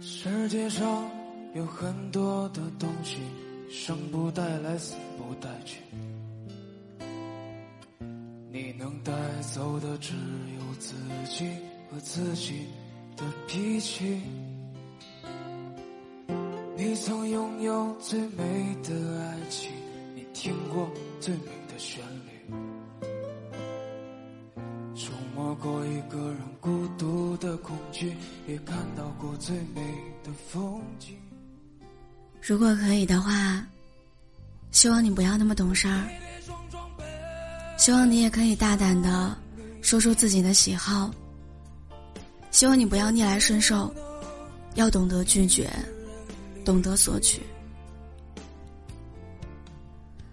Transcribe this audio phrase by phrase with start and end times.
[0.00, 1.08] 世界上
[1.54, 3.18] 有很多的东西，
[3.70, 5.80] 生不带来，死不带去。
[8.50, 9.12] 你能带
[9.54, 10.14] 走的只
[10.58, 10.94] 有自
[11.28, 11.48] 己
[11.90, 12.66] 和自己
[13.16, 14.20] 的脾气。
[16.76, 19.70] 你曾拥有最美的爱情，
[20.14, 22.54] 你听过最美的旋律，
[24.94, 28.14] 触摸过一个人孤独的恐惧，
[28.46, 29.80] 也看到过最美
[30.22, 31.16] 的风景。
[32.42, 33.66] 如果可以的话，
[34.70, 36.06] 希望你不要那么懂事儿。
[37.78, 39.34] 希望你也可以大胆的
[39.80, 41.10] 说出自己的喜好。
[42.56, 43.94] 希望你不要逆来顺受，
[44.76, 45.70] 要懂得拒绝，
[46.64, 47.42] 懂得索取。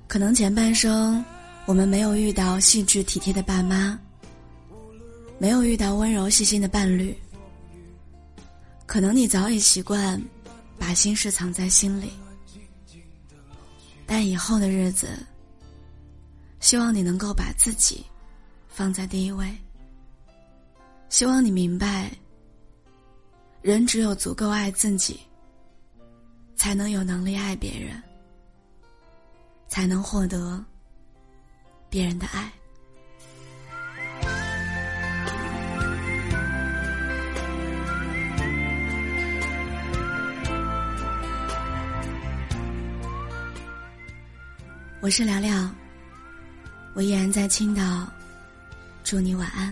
[0.08, 1.22] 可能前半生
[1.66, 4.00] 我们没有遇到细致体贴的爸妈，
[5.38, 7.14] 没有遇到温柔细心的伴侣。
[8.86, 10.18] 可能你早已习惯
[10.80, 12.14] 把心事藏在心里，
[14.06, 15.10] 但以后的日子。
[16.62, 18.06] 希望你能够把自己
[18.70, 19.54] 放在第一位。
[21.14, 22.10] 希望你明白，
[23.62, 25.20] 人只有足够爱自己，
[26.56, 28.02] 才能有能力爱别人，
[29.68, 30.66] 才能获得
[31.88, 32.52] 别人的爱。
[45.00, 45.70] 我是聊聊。
[46.96, 48.12] 我依然在青岛，
[49.04, 49.72] 祝你晚安。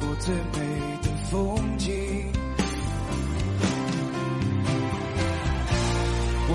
[0.00, 0.16] 过。
[0.18, 0.40] 最美
[1.02, 1.92] 的风景，
[6.48, 6.54] 我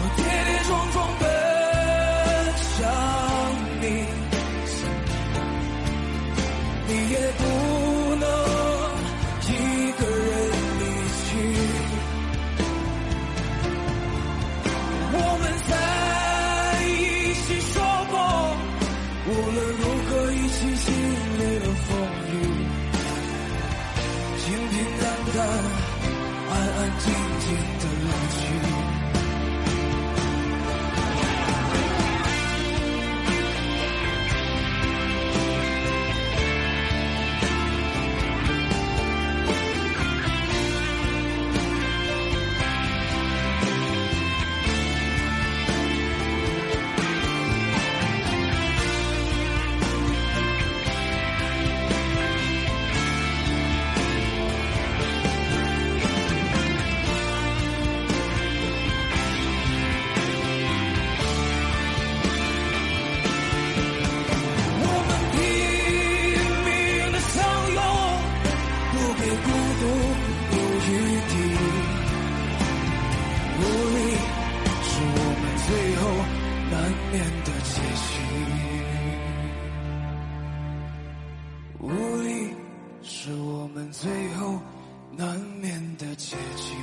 [77.20, 78.22] 的结局，
[81.80, 81.90] 无
[82.22, 82.54] 力
[83.02, 84.58] 是我们最后
[85.18, 86.74] 难免的结局。